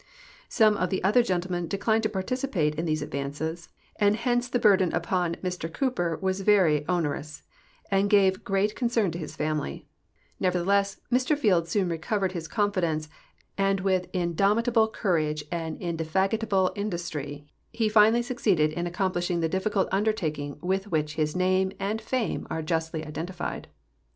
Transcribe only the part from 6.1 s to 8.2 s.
was very onerous and